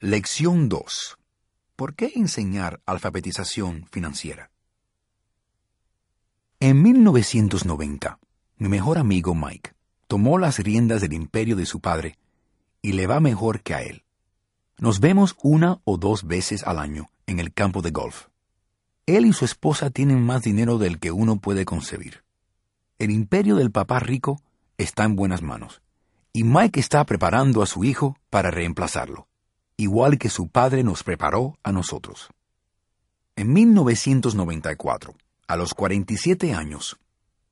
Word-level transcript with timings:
Lección 0.00 0.68
2. 0.68 1.16
¿Por 1.74 1.94
qué 1.94 2.12
enseñar 2.16 2.82
alfabetización 2.84 3.86
financiera? 3.90 4.50
En 6.60 6.82
1990, 6.82 8.18
mi 8.58 8.68
mejor 8.68 8.98
amigo 8.98 9.34
Mike 9.34 9.72
tomó 10.06 10.36
las 10.36 10.58
riendas 10.58 11.00
del 11.00 11.14
imperio 11.14 11.56
de 11.56 11.64
su 11.64 11.80
padre 11.80 12.18
y 12.82 12.92
le 12.92 13.06
va 13.06 13.20
mejor 13.20 13.62
que 13.62 13.72
a 13.72 13.80
él. 13.84 14.04
Nos 14.76 15.00
vemos 15.00 15.34
una 15.42 15.80
o 15.84 15.96
dos 15.96 16.26
veces 16.26 16.62
al 16.64 16.78
año 16.78 17.08
en 17.26 17.40
el 17.40 17.54
campo 17.54 17.80
de 17.80 17.90
golf. 17.90 18.26
Él 19.06 19.24
y 19.24 19.32
su 19.32 19.46
esposa 19.46 19.88
tienen 19.88 20.22
más 20.22 20.42
dinero 20.42 20.76
del 20.76 20.98
que 20.98 21.10
uno 21.10 21.40
puede 21.40 21.64
concebir. 21.64 22.22
El 22.98 23.10
imperio 23.10 23.56
del 23.56 23.70
papá 23.70 23.98
rico 24.00 24.42
está 24.76 25.04
en 25.04 25.16
buenas 25.16 25.40
manos, 25.40 25.80
y 26.34 26.44
Mike 26.44 26.80
está 26.80 27.02
preparando 27.06 27.62
a 27.62 27.66
su 27.66 27.82
hijo 27.82 28.18
para 28.28 28.50
reemplazarlo, 28.50 29.26
igual 29.76 30.18
que 30.18 30.30
su 30.30 30.48
padre 30.48 30.82
nos 30.82 31.02
preparó 31.02 31.58
a 31.62 31.72
nosotros. 31.72 32.28
En 33.36 33.52
1994, 33.52 35.14
a 35.46 35.56
los 35.56 35.74
47 35.74 36.54
años, 36.54 36.98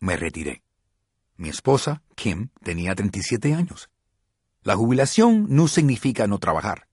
me 0.00 0.16
retiré. 0.16 0.62
Mi 1.36 1.48
esposa, 1.48 2.02
Kim, 2.16 2.48
tenía 2.62 2.94
37 2.94 3.54
años. 3.54 3.88
La 4.62 4.76
jubilación 4.76 5.46
no 5.48 5.68
significa 5.68 6.26
no 6.26 6.38
trabajar. 6.38 6.88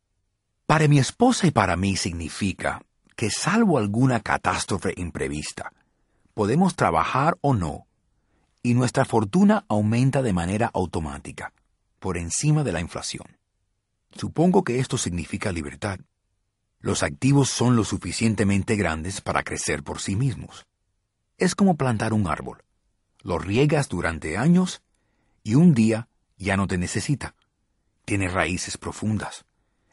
Para 0.68 0.88
mi 0.88 1.00
esposa 1.00 1.48
y 1.48 1.52
para 1.52 1.76
mí 1.76 1.96
significa 1.96 2.82
que 3.16 3.30
salvo 3.32 3.78
alguna 3.78 4.20
catástrofe 4.20 4.94
imprevista, 4.98 5.74
podemos 6.34 6.76
trabajar 6.76 7.38
o 7.42 7.54
no, 7.54 7.88
y 8.62 8.74
nuestra 8.74 9.06
fortuna 9.06 9.66
aumenta 9.68 10.22
de 10.22 10.34
manera 10.34 10.70
automática, 10.74 11.54
por 12.00 12.18
encima 12.18 12.64
de 12.64 12.72
la 12.72 12.82
inflación. 12.82 13.26
Supongo 14.16 14.64
que 14.64 14.80
esto 14.80 14.98
significa 14.98 15.52
libertad. 15.52 16.00
Los 16.80 17.04
activos 17.04 17.50
son 17.50 17.76
lo 17.76 17.84
suficientemente 17.84 18.76
grandes 18.78 19.20
para 19.20 19.44
crecer 19.44 19.84
por 19.84 20.00
sí 20.00 20.16
mismos. 20.16 20.66
Es 21.38 21.54
como 21.54 21.76
plantar 21.76 22.14
un 22.14 22.28
árbol. 22.28 22.64
Lo 23.22 23.40
riegas 23.40 23.90
durante 23.90 24.38
años 24.38 24.82
y 25.44 25.56
un 25.56 25.74
día 25.74 26.08
ya 26.38 26.56
no 26.56 26.68
te 26.68 26.78
necesita. 26.78 27.36
Tiene 28.06 28.30
raíces 28.30 28.78
profundas. 28.78 29.46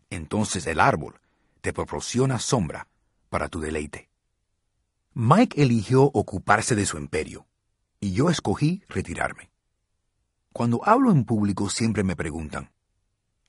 Entonces 0.09 0.67
el 0.67 0.79
árbol 0.79 1.19
te 1.61 1.73
proporciona 1.73 2.39
sombra 2.39 2.87
para 3.29 3.49
tu 3.49 3.61
deleite. 3.61 4.09
Mike 5.15 5.61
eligió 5.61 6.05
ocuparse 6.05 6.75
de 6.77 6.87
su 6.87 6.97
imperio 6.97 7.47
y 7.99 8.13
yo 8.13 8.31
escogí 8.31 8.83
retirarme. 8.89 9.51
Cuando 10.53 10.81
hablo 10.85 11.11
en 11.11 11.25
público 11.25 11.71
siempre 11.71 12.05
me 12.05 12.15
preguntan, 12.15 12.71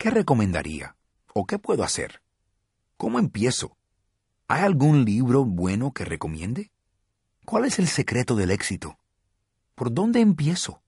¿qué 0.03 0.09
recomendaría? 0.09 0.97
¿O 1.33 1.45
qué 1.45 1.59
puedo 1.59 1.81
hacer? 1.81 2.21
¿Cómo 2.97 3.19
empiezo? 3.19 3.77
¿Hay 4.49 4.61
algún 4.61 5.05
libro 5.05 5.45
bueno 5.45 5.93
que 5.93 6.03
recomiende? 6.03 6.73
¿Cuál 7.45 7.63
es 7.63 7.79
el 7.79 7.87
secreto 7.87 8.35
del 8.35 8.51
éxito? 8.51 8.99
¿Por 9.75 9.93
dónde 9.93 10.19
empiezo? 10.19 10.81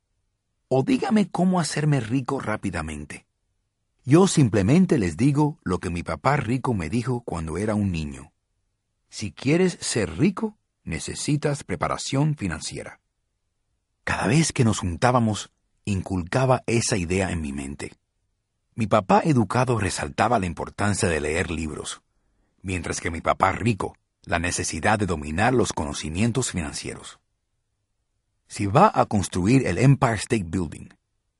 O 0.68 0.84
dígame 0.84 1.30
cómo 1.30 1.62
hacerme 1.62 2.02
rico 2.02 2.42
rápidamente. 2.42 3.26
Yo 4.04 4.28
simplemente 4.28 4.98
les 4.98 5.16
digo 5.16 5.60
lo 5.64 5.80
que 5.80 5.90
mi 5.90 6.04
papá 6.04 6.36
rico 6.36 6.74
me 6.74 6.90
dijo 6.90 7.22
cuando 7.22 7.58
era 7.58 7.74
un 7.74 7.94
niño. 7.94 8.34
Si 9.08 9.32
quieres 9.32 9.78
ser 9.80 10.18
rico, 10.18 10.58
necesitas 10.84 11.64
preparación 11.64 12.36
financiera. 12.36 13.00
Cada 14.04 14.28
vez 14.28 14.52
que 14.52 14.66
nos 14.66 14.80
juntábamos, 14.80 15.54
inculcaba 15.86 16.64
esa 16.68 16.98
idea 16.98 17.32
en 17.32 17.40
mi 17.40 17.54
mente. 17.54 17.94
Mi 18.78 18.88
papá 18.88 19.22
educado 19.24 19.80
resaltaba 19.80 20.38
la 20.38 20.48
importancia 20.48 21.08
de 21.08 21.22
leer 21.22 21.50
libros, 21.50 22.02
mientras 22.62 23.00
que 23.00 23.10
mi 23.10 23.22
papá 23.22 23.54
rico 23.54 23.96
la 24.24 24.38
necesidad 24.38 25.00
de 25.00 25.06
dominar 25.06 25.54
los 25.54 25.72
conocimientos 25.72 26.52
financieros. 26.52 27.20
Si 28.48 28.66
va 28.66 28.92
a 28.94 29.06
construir 29.06 29.66
el 29.66 29.78
Empire 29.78 30.16
State 30.16 30.46
Building, 30.46 30.90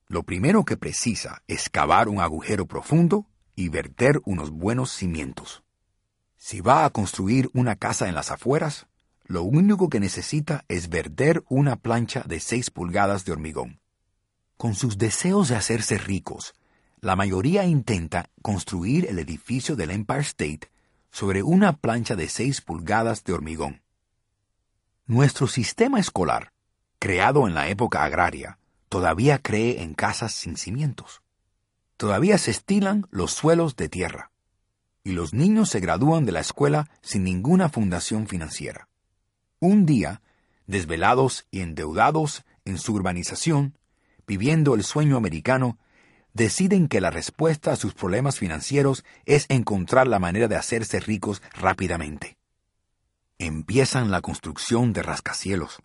lo 0.06 0.22
primero 0.22 0.64
que 0.64 0.78
precisa 0.78 1.42
es 1.46 1.68
cavar 1.68 2.08
un 2.08 2.20
agujero 2.20 2.64
profundo 2.64 3.26
y 3.54 3.68
verter 3.68 4.22
unos 4.24 4.50
buenos 4.50 4.90
cimientos. 4.90 5.62
Si 6.38 6.62
va 6.62 6.86
a 6.86 6.90
construir 6.90 7.50
una 7.52 7.76
casa 7.76 8.08
en 8.08 8.14
las 8.14 8.30
afueras, 8.30 8.86
lo 9.24 9.42
único 9.42 9.90
que 9.90 10.00
necesita 10.00 10.64
es 10.68 10.88
verter 10.88 11.44
una 11.48 11.76
plancha 11.76 12.22
de 12.26 12.40
6 12.40 12.70
pulgadas 12.70 13.26
de 13.26 13.32
hormigón. 13.32 13.80
Con 14.56 14.74
sus 14.74 14.96
deseos 14.96 15.48
de 15.48 15.56
hacerse 15.56 15.98
ricos, 15.98 16.54
la 17.00 17.16
mayoría 17.16 17.64
intenta 17.64 18.30
construir 18.42 19.06
el 19.06 19.18
edificio 19.18 19.76
del 19.76 19.90
Empire 19.90 20.20
State 20.20 20.70
sobre 21.10 21.42
una 21.42 21.76
plancha 21.76 22.16
de 22.16 22.28
6 22.28 22.62
pulgadas 22.62 23.24
de 23.24 23.32
hormigón. 23.32 23.82
Nuestro 25.06 25.46
sistema 25.46 26.00
escolar, 26.00 26.52
creado 26.98 27.46
en 27.46 27.54
la 27.54 27.68
época 27.68 28.04
agraria, 28.04 28.58
todavía 28.88 29.40
cree 29.40 29.82
en 29.82 29.94
casas 29.94 30.32
sin 30.32 30.56
cimientos. 30.56 31.22
Todavía 31.96 32.38
se 32.38 32.50
estilan 32.50 33.06
los 33.10 33.32
suelos 33.32 33.76
de 33.76 33.88
tierra, 33.88 34.30
y 35.04 35.12
los 35.12 35.32
niños 35.32 35.70
se 35.70 35.80
gradúan 35.80 36.24
de 36.24 36.32
la 36.32 36.40
escuela 36.40 36.90
sin 37.00 37.24
ninguna 37.24 37.68
fundación 37.68 38.26
financiera. 38.26 38.88
Un 39.60 39.86
día, 39.86 40.20
desvelados 40.66 41.46
y 41.50 41.60
endeudados 41.60 42.44
en 42.64 42.78
su 42.78 42.92
urbanización, 42.92 43.78
viviendo 44.26 44.74
el 44.74 44.82
sueño 44.82 45.16
americano, 45.16 45.78
deciden 46.36 46.86
que 46.88 47.00
la 47.00 47.10
respuesta 47.10 47.72
a 47.72 47.76
sus 47.76 47.94
problemas 47.94 48.38
financieros 48.38 49.04
es 49.24 49.46
encontrar 49.48 50.06
la 50.06 50.18
manera 50.18 50.48
de 50.48 50.56
hacerse 50.56 51.00
ricos 51.00 51.40
rápidamente. 51.54 52.36
Empiezan 53.38 54.10
la 54.10 54.20
construcción 54.20 54.92
de 54.92 55.02
rascacielos. 55.02 55.82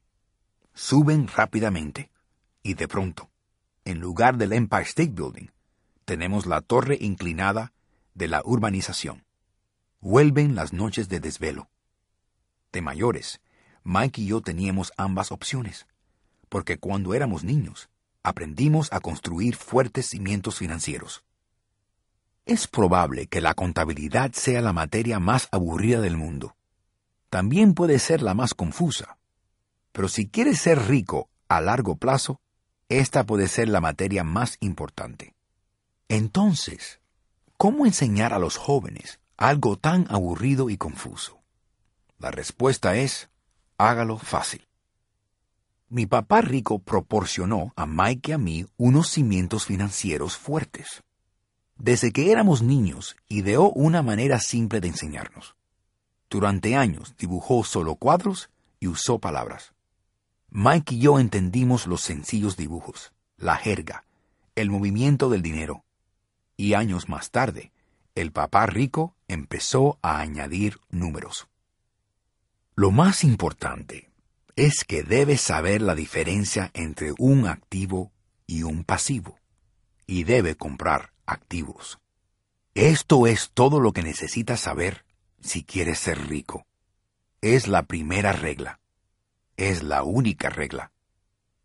Suben 0.73 1.29
rápidamente. 1.29 2.11
Y 2.63 2.73
de 2.73 2.89
pronto, 2.89 3.31
en 3.85 3.99
lugar 4.01 4.37
del 4.37 4.51
Empire 4.51 4.83
State 4.83 5.13
Building, 5.13 5.47
tenemos 6.03 6.45
la 6.45 6.59
torre 6.59 6.97
inclinada 6.99 7.71
de 8.13 8.27
la 8.27 8.41
urbanización. 8.43 9.23
Vuelven 10.01 10.53
las 10.53 10.73
noches 10.73 11.07
de 11.07 11.21
desvelo. 11.21 11.69
De 12.73 12.81
mayores, 12.81 13.39
Mike 13.83 14.21
y 14.21 14.25
yo 14.27 14.41
teníamos 14.41 14.91
ambas 14.97 15.31
opciones, 15.31 15.87
porque 16.49 16.77
cuando 16.77 17.13
éramos 17.13 17.45
niños, 17.45 17.89
aprendimos 18.23 18.91
a 18.91 18.99
construir 18.99 19.55
fuertes 19.55 20.07
cimientos 20.07 20.57
financieros. 20.57 21.23
Es 22.45 22.67
probable 22.67 23.27
que 23.27 23.41
la 23.41 23.53
contabilidad 23.53 24.31
sea 24.33 24.61
la 24.61 24.73
materia 24.73 25.19
más 25.19 25.47
aburrida 25.51 26.01
del 26.01 26.17
mundo. 26.17 26.55
También 27.29 27.73
puede 27.73 27.99
ser 27.99 28.21
la 28.21 28.33
más 28.33 28.53
confusa. 28.53 29.17
Pero 29.91 30.07
si 30.07 30.27
quieres 30.27 30.59
ser 30.59 30.87
rico 30.87 31.29
a 31.47 31.61
largo 31.61 31.95
plazo, 31.95 32.41
esta 32.89 33.25
puede 33.25 33.47
ser 33.47 33.69
la 33.69 33.79
materia 33.79 34.23
más 34.23 34.57
importante. 34.59 35.35
Entonces, 36.09 36.99
¿cómo 37.57 37.85
enseñar 37.85 38.33
a 38.33 38.39
los 38.39 38.57
jóvenes 38.57 39.19
algo 39.37 39.77
tan 39.77 40.07
aburrido 40.09 40.69
y 40.69 40.77
confuso? 40.77 41.41
La 42.19 42.31
respuesta 42.31 42.95
es, 42.97 43.29
hágalo 43.77 44.17
fácil. 44.17 44.67
Mi 45.93 46.05
papá 46.05 46.39
rico 46.39 46.79
proporcionó 46.79 47.73
a 47.75 47.85
Mike 47.85 48.31
y 48.31 48.33
a 48.33 48.37
mí 48.37 48.65
unos 48.77 49.09
cimientos 49.09 49.65
financieros 49.65 50.37
fuertes. 50.37 51.03
Desde 51.75 52.13
que 52.13 52.31
éramos 52.31 52.61
niños, 52.61 53.17
ideó 53.27 53.71
una 53.71 54.01
manera 54.01 54.39
simple 54.39 54.79
de 54.79 54.87
enseñarnos. 54.87 55.57
Durante 56.29 56.77
años 56.77 57.13
dibujó 57.17 57.65
solo 57.65 57.95
cuadros 57.95 58.49
y 58.79 58.87
usó 58.87 59.19
palabras. 59.19 59.73
Mike 60.49 60.95
y 60.95 60.99
yo 60.99 61.19
entendimos 61.19 61.87
los 61.87 61.99
sencillos 61.99 62.55
dibujos, 62.55 63.11
la 63.35 63.57
jerga, 63.57 64.05
el 64.55 64.69
movimiento 64.69 65.29
del 65.29 65.41
dinero. 65.41 65.83
Y 66.55 66.73
años 66.73 67.09
más 67.09 67.31
tarde, 67.31 67.73
el 68.15 68.31
papá 68.31 68.65
rico 68.65 69.13
empezó 69.27 69.99
a 70.01 70.21
añadir 70.21 70.79
números. 70.89 71.49
Lo 72.75 72.91
más 72.91 73.25
importante 73.25 74.10
es 74.55 74.83
que 74.83 75.03
debe 75.03 75.37
saber 75.37 75.81
la 75.81 75.95
diferencia 75.95 76.71
entre 76.73 77.13
un 77.17 77.47
activo 77.47 78.11
y 78.45 78.63
un 78.63 78.83
pasivo, 78.83 79.39
y 80.05 80.23
debe 80.23 80.55
comprar 80.55 81.13
activos. 81.25 81.99
Esto 82.73 83.27
es 83.27 83.51
todo 83.53 83.79
lo 83.79 83.91
que 83.93 84.03
necesitas 84.03 84.61
saber 84.61 85.05
si 85.41 85.63
quieres 85.63 85.99
ser 85.99 86.27
rico. 86.27 86.65
Es 87.41 87.67
la 87.67 87.83
primera 87.83 88.33
regla. 88.33 88.79
Es 89.57 89.83
la 89.83 90.03
única 90.03 90.49
regla. 90.49 90.91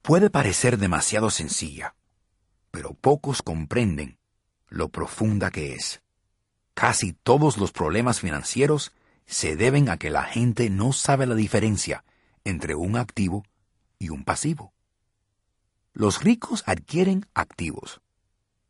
Puede 0.02 0.30
parecer 0.30 0.78
demasiado 0.78 1.30
sencilla, 1.30 1.94
pero 2.70 2.94
pocos 2.94 3.42
comprenden 3.42 4.18
lo 4.68 4.88
profunda 4.88 5.50
que 5.50 5.74
es. 5.74 6.02
Casi 6.74 7.12
todos 7.12 7.56
los 7.56 7.72
problemas 7.72 8.20
financieros 8.20 8.92
se 9.26 9.56
deben 9.56 9.88
a 9.88 9.96
que 9.96 10.10
la 10.10 10.24
gente 10.24 10.70
no 10.70 10.92
sabe 10.92 11.26
la 11.26 11.34
diferencia 11.34 12.04
entre 12.46 12.76
un 12.76 12.96
activo 12.96 13.44
y 13.98 14.10
un 14.10 14.24
pasivo. 14.24 14.72
Los 15.92 16.22
ricos 16.22 16.62
adquieren 16.66 17.26
activos. 17.34 18.00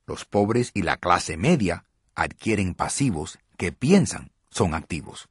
Los 0.06 0.24
pobres 0.24 0.70
y 0.72 0.82
la 0.82 0.96
clase 0.96 1.36
media 1.36 1.84
adquieren 2.14 2.74
pasivos 2.74 3.38
que 3.58 3.72
piensan 3.72 4.32
son 4.48 4.74
activos. 4.74 5.28